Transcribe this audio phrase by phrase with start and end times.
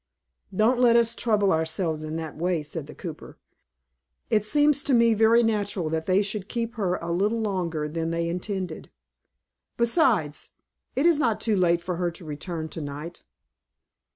[0.51, 3.37] "Don't let us trouble ourselves in that way," said the cooper.
[4.31, 8.09] "It seems to me very natural that they should keep her a little longer than
[8.09, 8.89] they intended.
[9.77, 10.49] Besides,
[10.95, 13.21] it is not too late for her to return to night."